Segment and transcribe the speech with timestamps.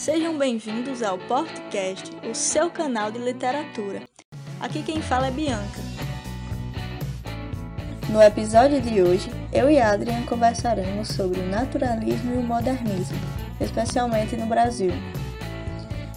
[0.00, 4.00] Sejam bem-vindos ao Podcast, o seu canal de literatura.
[4.58, 5.78] Aqui quem fala é Bianca.
[8.08, 13.18] No episódio de hoje, eu e Adrian conversaremos sobre o naturalismo e o modernismo,
[13.60, 14.92] especialmente no Brasil.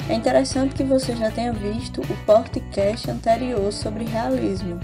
[0.07, 4.79] É interessante que você já tenha visto o podcast anterior sobre realismo,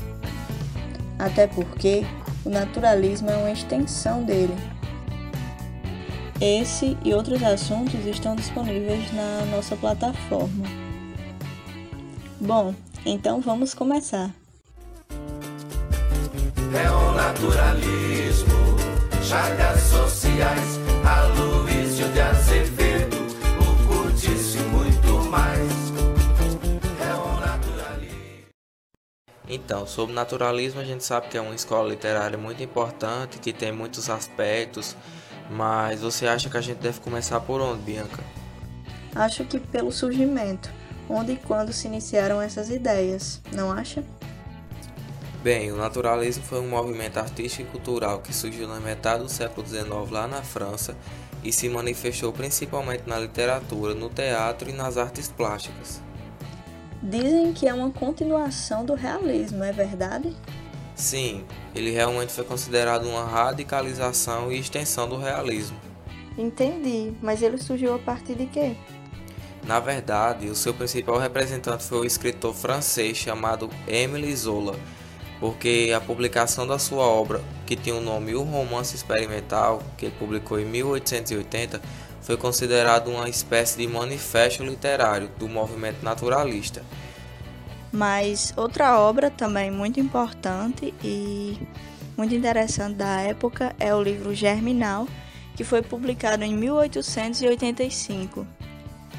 [1.17, 2.05] até porque
[2.43, 4.57] o naturalismo é uma extensão dele.
[6.41, 10.65] Esse e outros assuntos estão disponíveis na nossa plataforma.
[12.39, 12.73] Bom,
[13.05, 14.33] então vamos começar.
[16.73, 18.55] É o naturalismo,
[19.21, 23.17] chagas sociais, Aloysio de Azevedo,
[23.59, 25.71] o curtíssimo muito mais.
[27.01, 28.45] É o naturalismo.
[29.49, 33.73] Então, sobre naturalismo, a gente sabe que é uma escola literária muito importante, que tem
[33.73, 34.95] muitos aspectos,
[35.49, 38.23] mas você acha que a gente deve começar por onde, Bianca?
[39.15, 40.69] Acho que pelo surgimento,
[41.09, 44.03] onde e quando se iniciaram essas ideias, não acha?
[45.41, 49.65] Bem, o naturalismo foi um movimento artístico e cultural que surgiu na metade do século
[49.65, 50.95] XIX lá na França
[51.43, 56.01] e se manifestou principalmente na literatura, no teatro e nas artes plásticas.
[57.01, 60.35] Dizem que é uma continuação do realismo, é verdade?
[60.99, 65.79] Sim, ele realmente foi considerado uma radicalização e extensão do realismo.
[66.37, 68.75] Entendi, mas ele surgiu a partir de quê?
[69.63, 74.75] Na verdade, o seu principal representante foi o escritor francês chamado Émile Zola,
[75.39, 80.15] porque a publicação da sua obra, que tinha o nome O Romance Experimental, que ele
[80.19, 81.81] publicou em 1880,
[82.21, 86.83] foi considerado uma espécie de manifesto literário do movimento naturalista.
[87.91, 91.57] Mas outra obra também muito importante e
[92.17, 95.07] muito interessante da época é o livro Germinal,
[95.55, 98.45] que foi publicado em 1885.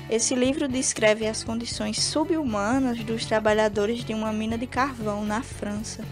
[0.09, 6.05] Esse livro descreve as condições subhumanas dos trabalhadores de uma mina de carvão na França.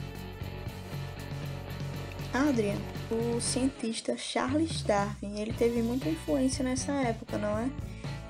[2.32, 2.76] Adrian,
[3.10, 7.68] o cientista Charles Darwin, ele teve muita influência nessa época, não é?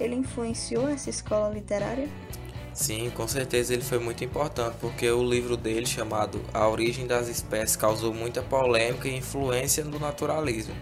[0.01, 2.09] Ele influenciou essa escola literária?
[2.79, 7.27] Sim, com certeza ele foi muito importante, porque o livro dele, chamado A Origem das
[7.27, 10.77] Espécies, causou muita polêmica e influência no naturalismo,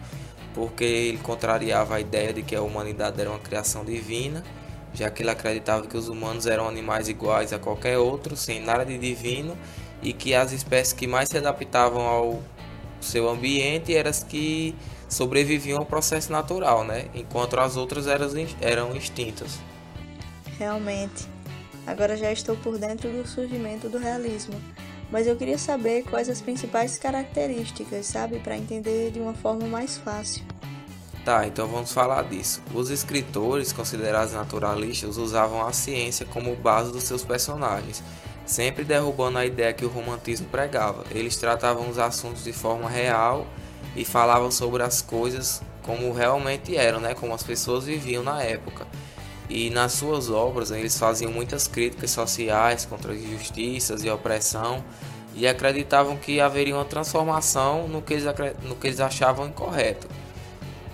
[0.53, 4.45] porque ele contrariava a ideia de que a humanidade era uma criação divina,
[4.93, 8.85] já que ele acreditava que os humanos eram animais iguais a qualquer outro, sem nada
[8.85, 9.57] de divino,
[10.03, 12.43] e que as espécies que mais se adaptavam ao
[13.01, 14.77] seu ambiente eram as que
[15.09, 17.07] sobreviviam ao processo natural, né?
[17.15, 19.59] enquanto as outras eram, extintas.
[20.59, 21.36] Realmente.
[21.87, 24.61] Agora já estou por dentro do surgimento do realismo,
[25.11, 29.97] mas eu queria saber quais as principais características, sabe, para entender de uma forma mais
[29.97, 30.45] fácil.
[31.25, 32.63] Tá, então vamos falar disso.
[32.73, 38.03] Os escritores, considerados naturalistas, usavam a ciência como base dos seus personagens,
[38.45, 41.05] sempre derrubando a ideia que o romantismo pregava.
[41.11, 43.47] Eles tratavam os assuntos de forma real
[43.97, 48.86] e falavam sobre as coisas como realmente eram, né, como as pessoas viviam na época.
[49.49, 54.85] E nas suas obras eles faziam muitas críticas sociais contra as injustiças e opressão
[55.35, 58.25] e acreditavam que haveria uma transformação no que eles,
[58.63, 60.09] no que eles achavam incorreto.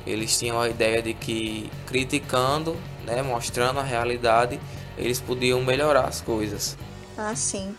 [0.07, 2.77] Eles tinham a ideia de que criticando,
[3.07, 4.59] né, mostrando a realidade,
[4.99, 6.77] eles podiam melhorar as coisas.
[7.17, 7.75] Ah, sim.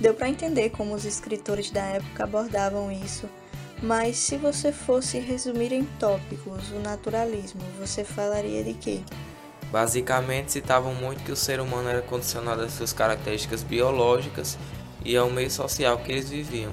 [0.00, 3.28] Deu para entender como os escritores da época abordavam isso.
[3.82, 9.00] Mas se você fosse resumir em tópicos o naturalismo, você falaria de quê?
[9.70, 14.56] Basicamente, citavam muito que o ser humano era condicionado às suas características biológicas
[15.04, 16.72] e ao meio social que eles viviam.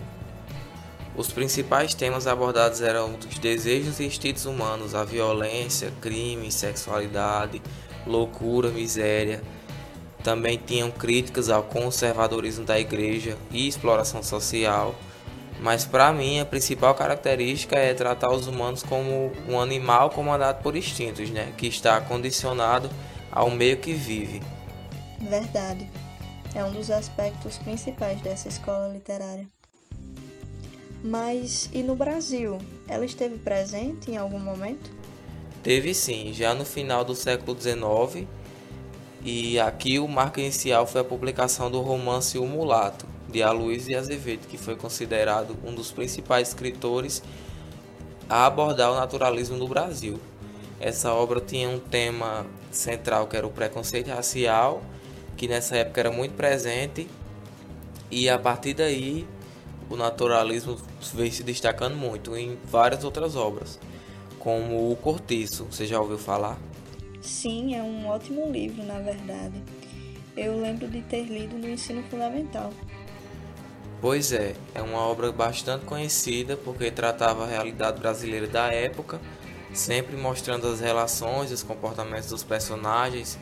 [1.16, 7.62] Os principais temas abordados eram os desejos e instintos humanos, a violência, crime, sexualidade,
[8.06, 9.42] loucura, miséria.
[10.24, 14.96] Também tinham críticas ao conservadorismo da igreja e exploração social
[15.60, 20.76] mas para mim a principal característica é tratar os humanos como um animal comandado por
[20.76, 21.54] instintos, né?
[21.58, 22.90] Que está condicionado
[23.32, 24.42] ao meio que vive.
[25.20, 25.90] Verdade.
[26.56, 29.48] É um dos aspectos principais dessa escola literária.
[31.04, 32.60] Mas e no Brasil?
[32.88, 34.92] Ela esteve presente em algum momento?
[35.64, 38.28] Teve sim, já no final do século XIX.
[39.24, 44.48] E aqui o marco inicial foi a publicação do romance O Mulato, de Aloysio Azevedo,
[44.48, 47.24] que foi considerado um dos principais escritores
[48.30, 50.20] a abordar o naturalismo no Brasil.
[50.80, 54.84] Essa obra tinha um tema central que era o preconceito racial,
[55.36, 57.08] que nessa época era muito presente,
[58.12, 59.28] e a partir daí
[59.90, 60.78] o naturalismo
[61.14, 63.80] veio se destacando muito em várias outras obras,
[64.38, 66.60] como O Cortiço, você já ouviu falar?
[67.20, 69.56] Sim, é um ótimo livro, na verdade.
[70.36, 72.72] Eu lembro de ter lido no ensino fundamental.
[74.04, 79.18] Pois é, é uma obra bastante conhecida porque tratava a realidade brasileira da época,
[79.74, 83.40] sempre mostrando as relações e os comportamentos dos personagens,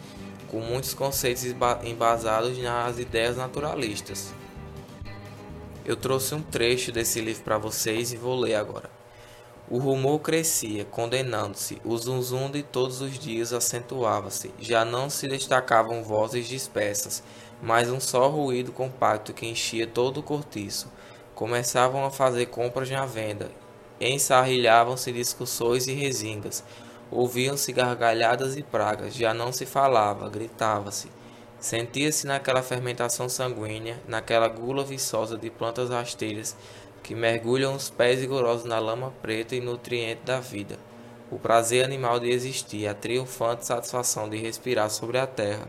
[0.50, 1.44] com muitos conceitos
[1.84, 4.32] embasados nas ideias naturalistas.
[5.84, 8.91] Eu trouxe um trecho desse livro para vocês e vou ler agora.
[9.72, 16.04] O rumor crescia, condenando-se, o zunzum de todos os dias acentuava-se, já não se destacavam
[16.04, 17.24] vozes dispersas,
[17.64, 20.92] mas um só ruído compacto que enchia todo o cortiço.
[21.34, 23.50] Começavam a fazer compras na venda,
[23.98, 26.66] ensarrilhavam-se discussões e resingas,
[27.10, 31.08] ouviam-se gargalhadas e pragas, já não se falava, gritava-se.
[31.62, 36.58] Sentia-se naquela fermentação sanguínea, naquela gula viçosa de plantas rasteiras
[37.04, 40.78] que mergulham os pés rigorosos na lama preta e nutriente da vida.
[41.30, 45.68] O prazer animal de existir, a triunfante satisfação de respirar sobre a terra.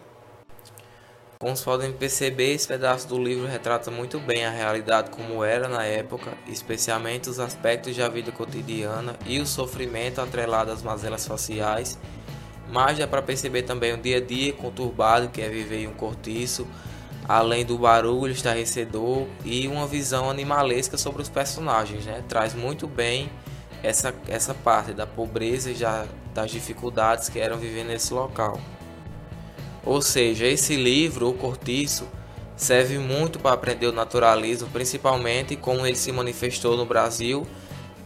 [1.39, 5.85] Como podem perceber, esse pedaço do livro retrata muito bem a realidade como era na
[5.85, 11.99] época, especialmente os aspectos da vida cotidiana e o sofrimento atrelado às mazelas sociais
[12.73, 15.93] mas dá para perceber também o dia a dia conturbado que é viver em um
[15.93, 16.67] cortiço,
[17.29, 22.23] além do barulho estarrecedor e uma visão animalesca sobre os personagens, né?
[22.29, 23.31] Traz muito bem
[23.83, 28.61] essa, essa parte da pobreza e já das dificuldades que eram viver nesse local.
[29.85, 32.07] Ou seja, esse livro, O Cortiço,
[32.57, 37.47] serve muito para aprender o naturalismo, principalmente como ele se manifestou no Brasil,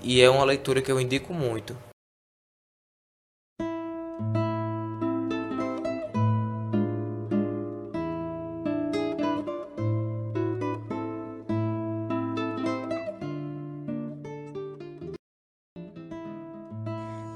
[0.02, 1.76] e é uma leitura que eu indico muito.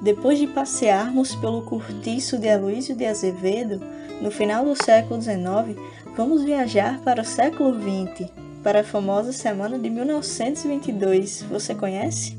[0.00, 3.80] Depois de passearmos pelo cortiço de Aloísio de Azevedo,
[4.20, 5.78] no final do século XIX,
[6.16, 8.30] vamos viajar para o século XX,
[8.62, 11.42] para a famosa Semana de 1922.
[11.50, 12.36] Você conhece?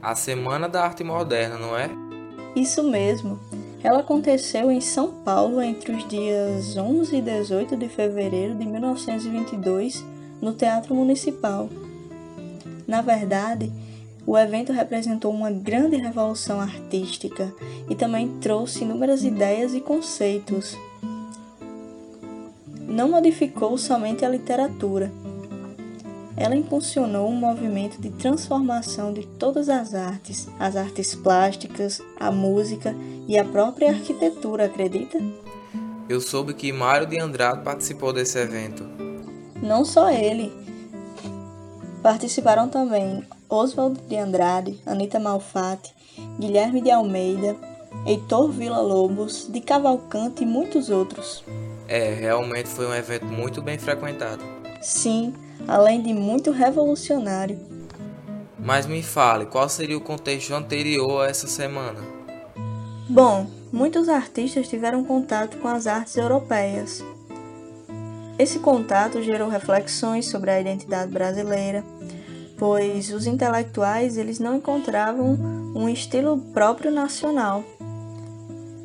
[0.00, 1.90] A Semana da Arte Moderna, não é?
[2.54, 3.40] Isso mesmo.
[3.82, 10.04] Ela aconteceu em São Paulo entre os dias 11 e 18 de fevereiro de 1922,
[10.40, 11.68] no Teatro Municipal.
[12.86, 13.72] Na verdade,
[14.26, 17.52] o evento representou uma grande revolução artística
[17.88, 20.76] e também trouxe inúmeras ideias e conceitos.
[22.86, 25.12] Não modificou somente a literatura.
[26.36, 32.94] Ela impulsionou um movimento de transformação de todas as artes, as artes plásticas, a música
[33.28, 35.18] e a própria arquitetura, acredita?
[36.08, 38.84] Eu soube que Mário de Andrade participou desse evento.
[39.62, 40.52] Não só ele.
[42.02, 45.94] Participaram também Oswald de Andrade, Anita Malfatti,
[46.38, 47.56] Guilherme de Almeida,
[48.04, 51.44] Heitor Villa-Lobos, de Cavalcante e muitos outros.
[51.86, 54.42] É, realmente foi um evento muito bem frequentado.
[54.82, 55.32] Sim,
[55.68, 57.58] além de muito revolucionário.
[58.58, 62.00] Mas me fale, qual seria o contexto anterior a essa semana?
[63.08, 67.04] Bom, muitos artistas tiveram contato com as artes europeias.
[68.38, 71.84] Esse contato gerou reflexões sobre a identidade brasileira,
[72.56, 75.38] pois os intelectuais eles não encontravam
[75.74, 77.64] um estilo próprio nacional.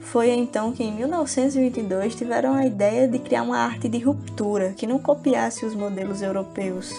[0.02, 4.88] Foi então que em 1922 tiveram a ideia de criar uma arte de ruptura que
[4.88, 6.92] não copiasse os modelos europeus.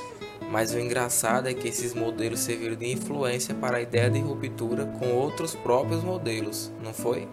[0.50, 4.86] Mas o engraçado é que esses modelos serviram de influência para a ideia de ruptura
[4.98, 7.28] com outros próprios modelos, não foi?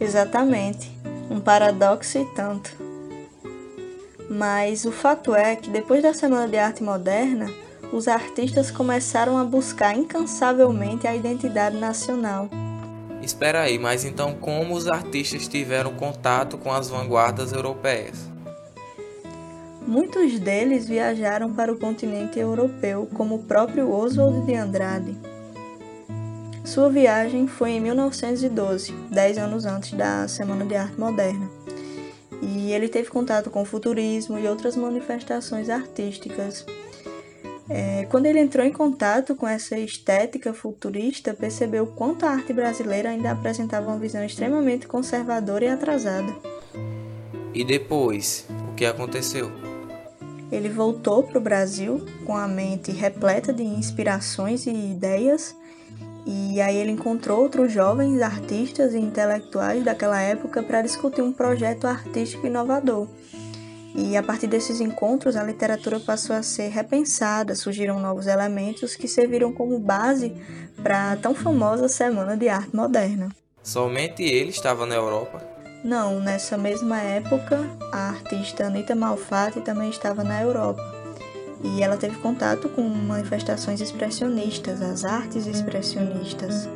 [0.00, 0.90] Exatamente,
[1.30, 2.70] um paradoxo e tanto.
[4.28, 7.48] Mas o fato é que depois da Semana de Arte Moderna,
[7.92, 12.48] os artistas começaram a buscar incansavelmente a identidade nacional.
[13.22, 18.28] Espera aí, mas então como os artistas tiveram contato com as vanguardas europeias?
[19.86, 25.16] Muitos deles viajaram para o continente europeu, como o próprio Oswald de Andrade.
[26.64, 31.48] Sua viagem foi em 1912, dez anos antes da Semana de Arte Moderna,
[32.42, 36.66] e ele teve contato com o futurismo e outras manifestações artísticas
[37.68, 43.10] é, quando ele entrou em contato com essa estética futurista, percebeu quanto a arte brasileira
[43.10, 46.32] ainda apresentava uma visão extremamente conservadora e atrasada.
[47.52, 49.50] E depois, o que aconteceu?
[50.52, 55.56] Ele voltou para o Brasil com a mente repleta de inspirações e ideias,
[56.24, 61.86] e aí ele encontrou outros jovens artistas e intelectuais daquela época para discutir um projeto
[61.86, 63.08] artístico inovador
[63.96, 69.08] e a partir desses encontros, a literatura passou a ser repensada, surgiram novos elementos que
[69.08, 70.36] serviram como base
[70.82, 73.30] para a tão famosa Semana de Arte Moderna.
[73.62, 75.42] Somente ele estava na Europa?
[75.82, 80.82] Não, nessa mesma época, a artista Anita Malfatti também estava na Europa.
[81.64, 86.68] E ela teve contato com manifestações expressionistas, as artes expressionistas.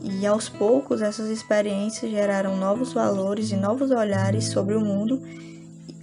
[0.00, 5.20] E aos poucos, essas experiências geraram novos valores e novos olhares sobre o mundo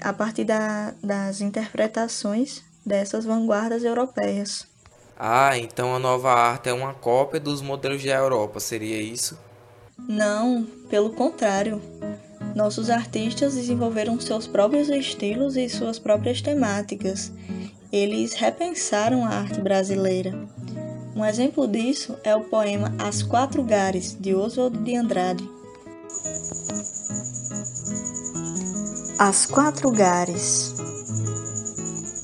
[0.02, 4.66] a partir da, das interpretações dessas vanguardas europeias.
[5.20, 9.38] Ah, então a nova arte é uma cópia dos modelos da Europa, seria isso?
[9.98, 11.82] Não, pelo contrário.
[12.56, 17.32] Nossos artistas desenvolveram seus próprios estilos e suas próprias temáticas.
[17.92, 20.34] Eles repensaram a arte brasileira.
[21.16, 25.50] Um exemplo disso é o poema As Quatro Gares, de Oswald de Andrade.
[29.20, 30.76] As Quatro Gares.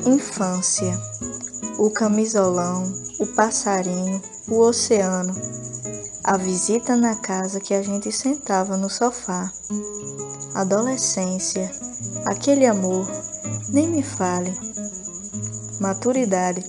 [0.05, 1.01] Infância.
[1.79, 5.33] O camisolão, o passarinho, o oceano.
[6.23, 9.51] A visita na casa que a gente sentava no sofá.
[10.53, 11.71] Adolescência,
[12.27, 13.07] aquele amor,
[13.69, 14.53] nem me fale.
[15.79, 16.63] Maturidade,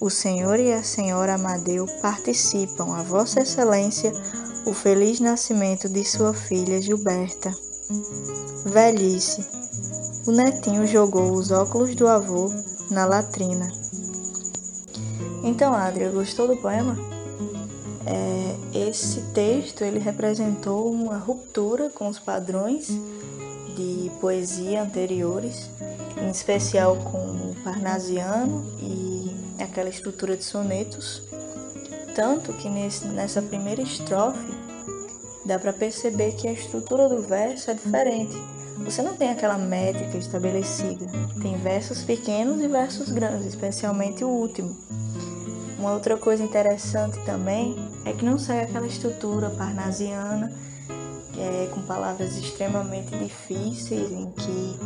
[0.00, 4.12] o senhor e a senhora Amadeu participam, a Vossa Excelência,
[4.64, 7.52] o feliz nascimento de sua filha Gilberta.
[8.64, 9.55] Velhice,
[10.26, 12.50] o netinho jogou os óculos do avô
[12.90, 13.70] na latrina.
[15.44, 16.98] Então, Adria, gostou do poema?
[18.04, 22.88] É, esse texto ele representou uma ruptura com os padrões
[23.76, 25.70] de poesia anteriores,
[26.20, 29.30] em especial com o parnasiano e
[29.62, 31.22] aquela estrutura de sonetos,
[32.14, 34.52] tanto que nesse, nessa primeira estrofe
[35.44, 38.55] dá para perceber que a estrutura do verso é diferente.
[38.84, 41.06] Você não tem aquela métrica estabelecida.
[41.40, 44.76] Tem versos pequenos e versos grandes, especialmente o último.
[45.78, 50.52] Uma outra coisa interessante também é que não segue aquela estrutura parnasiana,
[51.32, 54.78] que é com palavras extremamente difíceis, em que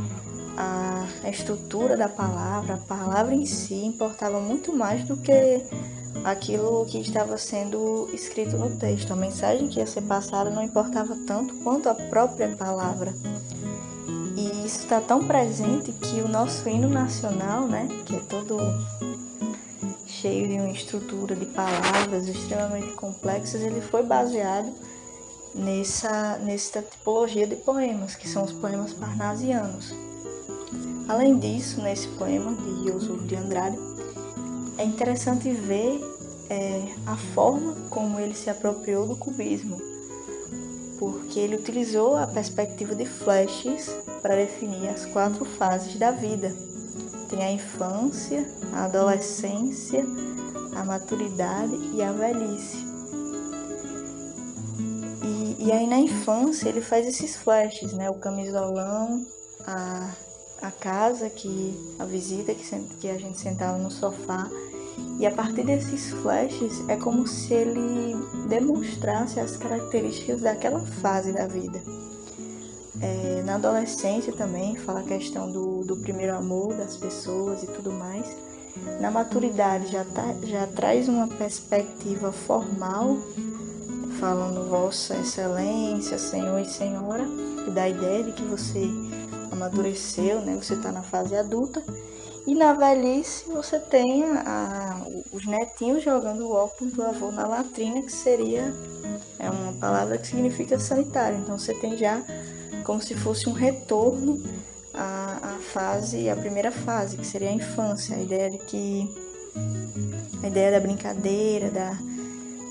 [0.57, 5.63] a, estrutura da palavra, a palavra em si, importava muito mais do que
[6.25, 9.13] aquilo que estava sendo escrito no texto.
[9.13, 13.15] A mensagem que ia ser passada não importava tanto quanto a própria palavra.
[14.71, 18.57] Isso está tão presente que o nosso hino nacional, né, que é todo
[20.07, 24.73] cheio de uma estrutura de palavras extremamente complexas, ele foi baseado
[25.57, 29.93] nessa, nessa tipologia de poemas, que são os poemas parnasianos.
[31.09, 33.77] Além disso, nesse poema de Oswald de Andrade,
[34.79, 36.01] é interessante ver
[36.49, 39.90] é, a forma como ele se apropriou do cubismo,
[41.01, 43.91] porque ele utilizou a perspectiva de flashes
[44.23, 46.55] para definir as quatro fases da vida
[47.31, 50.05] tem a infância, a adolescência,
[50.75, 52.85] a maturidade e a velhice.
[55.23, 58.11] E, e aí na infância ele faz esses flashes, né?
[58.11, 59.25] O camisolão,
[59.65, 60.11] a,
[60.61, 62.65] a casa que a visita que,
[63.01, 64.51] que a gente sentava no sofá.
[65.21, 68.17] E a partir desses flashes é como se ele
[68.49, 71.79] demonstrasse as características daquela fase da vida.
[73.03, 77.93] É, na adolescência também fala a questão do, do primeiro amor das pessoas e tudo
[77.93, 78.35] mais.
[78.99, 83.19] Na maturidade já, tá, já traz uma perspectiva formal,
[84.19, 87.27] falando Vossa Excelência, Senhor e Senhora,
[87.69, 88.89] e da ideia de que você
[89.53, 90.59] amadureceu, né?
[90.59, 91.85] você está na fase adulta.
[92.47, 95.00] E na velhice você tem a,
[95.33, 98.75] os netinhos jogando o óculos do avô na latrina, que seria
[99.39, 101.39] é uma palavra que significa sanitário.
[101.39, 102.23] Então você tem já
[102.85, 104.43] como se fosse um retorno
[104.93, 109.09] à, à fase, à primeira fase, que seria a infância, a ideia de que
[110.43, 111.93] a ideia da brincadeira, da,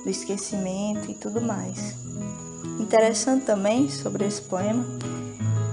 [0.04, 1.96] do esquecimento e tudo mais.
[2.80, 4.86] Interessante também sobre esse poema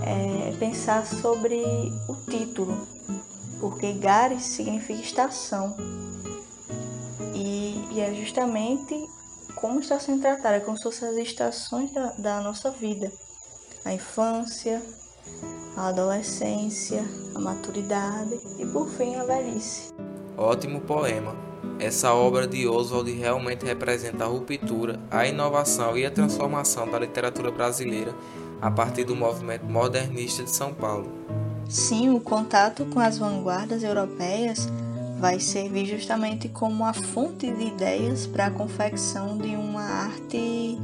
[0.03, 1.63] é pensar sobre
[2.09, 2.87] o título,
[3.61, 5.75] porque Gares significa estação.
[7.97, 9.09] E, é justamente
[9.55, 13.11] como está sendo tratada, como se fossem as estações da, da nossa vida
[13.87, 14.83] a infância,
[15.77, 19.95] a adolescência, a maturidade e por fim a velhice.
[20.37, 21.37] Ótimo poema.
[21.79, 27.51] Essa obra de Oswald realmente representa a ruptura, a inovação e a transformação da literatura
[27.51, 28.13] brasileira
[28.61, 31.11] a partir do movimento modernista de São Paulo.
[31.69, 34.69] Sim, o contato com as vanguardas europeias
[35.19, 40.79] vai servir justamente como a fonte de ideias para a confecção de uma arte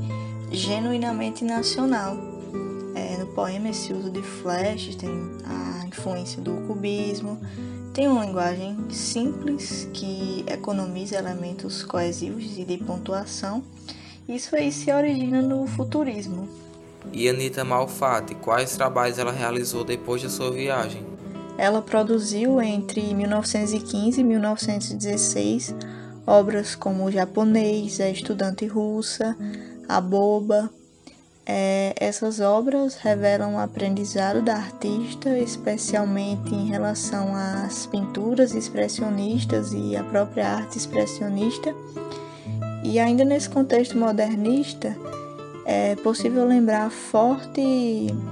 [0.51, 2.33] genuinamente nacional
[3.23, 5.11] no poema esse uso de flashes, tem
[5.45, 7.41] a influência do cubismo,
[7.95, 13.63] tem uma linguagem simples que economiza elementos coesivos e de pontuação
[14.29, 16.49] isso aí se origina no futurismo.
[17.13, 21.05] E Anita Malfatti, quais trabalhos ela realizou depois da sua viagem?
[21.59, 25.75] Ela produziu entre 1915 e 1916
[26.27, 29.37] obras como O Japonês, A Estudante Russa,
[29.89, 30.71] A Boba.
[31.45, 39.97] É, essas obras revelam o aprendizado da artista, especialmente em relação às pinturas expressionistas e
[39.97, 41.75] à própria arte expressionista.
[42.85, 44.97] E ainda nesse contexto modernista,
[45.65, 47.61] é possível lembrar a forte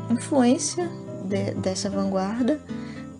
[0.08, 0.88] influência
[1.24, 2.60] de, dessa vanguarda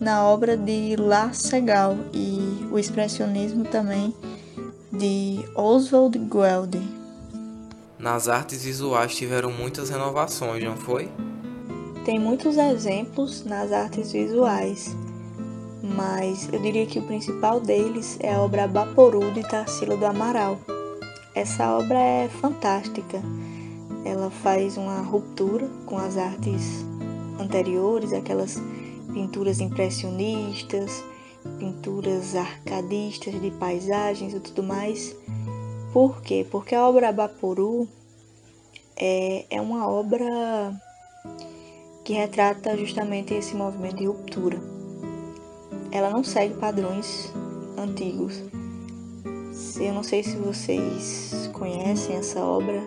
[0.01, 4.11] na obra de La Segal e o expressionismo também
[4.91, 6.81] de Oswald Gueldi.
[7.99, 11.07] Nas artes visuais tiveram muitas renovações, não foi?
[12.03, 14.97] Tem muitos exemplos nas artes visuais,
[15.83, 20.59] mas eu diria que o principal deles é a obra Baporu de Tarsila do Amaral.
[21.35, 23.21] Essa obra é fantástica.
[24.03, 26.83] Ela faz uma ruptura com as artes
[27.39, 28.59] anteriores, aquelas
[29.13, 31.03] pinturas impressionistas,
[31.59, 35.15] pinturas arcadistas de paisagens e tudo mais.
[35.93, 36.45] Por quê?
[36.49, 37.87] Porque a obra Abaporu
[38.95, 40.25] é, é uma obra
[42.03, 44.59] que retrata justamente esse movimento de ruptura.
[45.91, 47.31] Ela não segue padrões
[47.77, 48.41] antigos.
[49.79, 52.81] Eu não sei se vocês conhecem essa obra,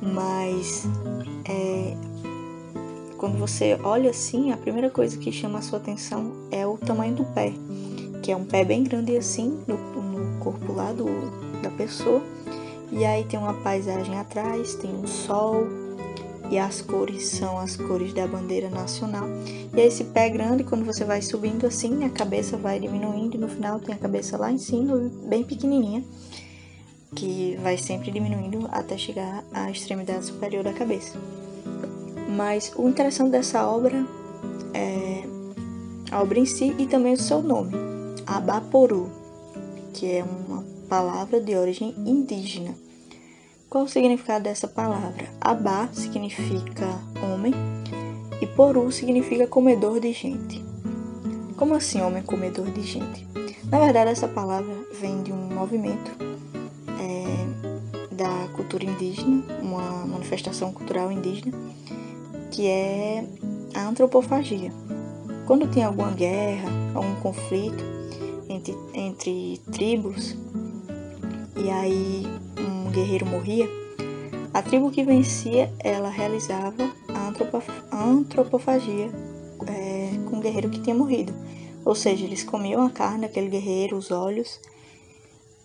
[0.00, 0.84] mas
[1.48, 1.96] é,
[3.24, 7.14] quando você olha assim, a primeira coisa que chama a sua atenção é o tamanho
[7.14, 7.54] do pé,
[8.22, 11.06] que é um pé bem grande assim no, no corpo lá do,
[11.62, 12.22] da pessoa.
[12.92, 15.66] E aí tem uma paisagem atrás, tem um sol
[16.50, 19.26] e as cores são as cores da bandeira nacional.
[19.74, 23.40] E aí esse pé grande, quando você vai subindo assim, a cabeça vai diminuindo e
[23.40, 26.04] no final tem a cabeça lá em cima, bem pequenininha,
[27.16, 31.18] que vai sempre diminuindo até chegar à extremidade superior da cabeça.
[32.34, 34.04] Mas o interessante dessa obra
[34.74, 35.22] é
[36.10, 37.72] a obra em si e também o seu nome,
[38.26, 39.10] Abaporu,
[39.92, 42.74] que é uma palavra de origem indígena.
[43.70, 45.28] Qual o significado dessa palavra?
[45.40, 46.86] Abá significa
[47.22, 47.54] homem
[48.40, 50.64] e poru significa comedor de gente.
[51.56, 53.26] Como assim homem comedor de gente?
[53.70, 56.10] Na verdade, essa palavra vem de um movimento
[57.00, 61.52] é, da cultura indígena, uma manifestação cultural indígena,
[62.54, 63.24] que é
[63.74, 64.72] a antropofagia.
[65.44, 67.82] Quando tem alguma guerra, algum conflito
[68.48, 70.36] entre, entre tribos,
[71.56, 72.22] e aí
[72.56, 73.68] um guerreiro morria,
[74.52, 76.88] a tribo que vencia, ela realizava
[77.90, 79.10] a antropofagia
[79.66, 81.34] é, com o guerreiro que tinha morrido.
[81.84, 84.60] Ou seja, eles comiam a carne daquele guerreiro, os olhos.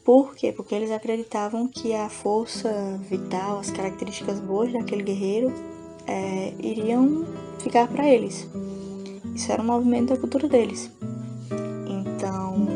[0.04, 0.52] Por quê?
[0.52, 5.54] Porque eles acreditavam que a força vital, as características boas daquele guerreiro
[6.08, 7.26] é, iriam
[7.60, 8.48] ficar para eles.
[9.36, 10.92] Isso era um movimento da cultura deles.
[11.88, 12.68] Então,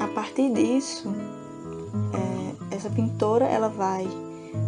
[0.00, 1.08] a partir disso,
[2.12, 4.06] é, essa pintora ela vai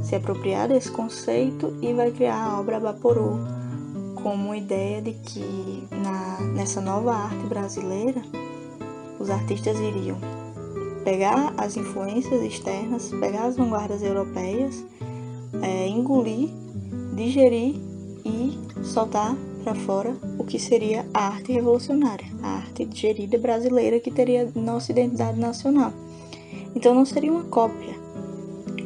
[0.03, 3.38] se apropriar desse conceito e vai criar a obra Vaporô
[4.23, 8.23] como ideia de que na, nessa nova arte brasileira
[9.18, 10.18] os artistas iriam
[11.05, 14.85] pegar as influências externas, pegar as vanguardas europeias,
[15.62, 16.51] é, engolir,
[17.14, 17.77] digerir
[18.30, 24.10] e soltar para fora o que seria a arte revolucionária, a arte gerida brasileira que
[24.10, 25.92] teria nossa identidade nacional.
[26.74, 27.94] Então não seria uma cópia.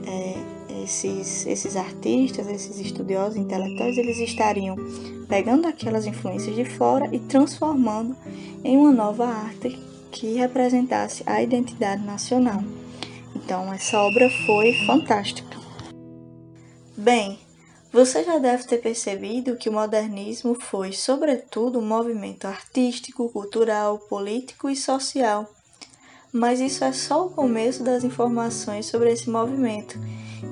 [0.07, 4.76] É, esses, esses artistas, esses estudiosos intelectuais, eles estariam
[5.28, 8.16] pegando aquelas influências de fora e transformando
[8.62, 9.78] em uma nova arte
[10.11, 12.62] que representasse a identidade nacional.
[13.35, 15.59] Então essa obra foi fantástica.
[16.96, 17.38] Bem,
[17.94, 24.68] você já deve ter percebido que o modernismo foi, sobretudo, um movimento artístico, cultural, político
[24.68, 25.48] e social.
[26.33, 29.96] Mas isso é só o começo das informações sobre esse movimento.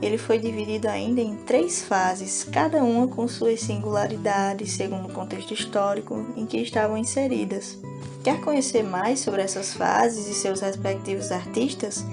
[0.01, 5.53] Ele foi dividido ainda em três fases, cada uma com suas singularidades, segundo o contexto
[5.53, 7.77] histórico em que estavam inseridas.
[8.23, 12.07] Quer conhecer mais sobre essas fases e seus respectivos artistas?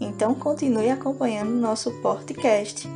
[0.00, 2.88] Então continue acompanhando nosso podcast.